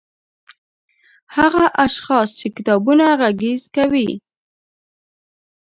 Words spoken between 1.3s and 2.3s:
هغه اشخاص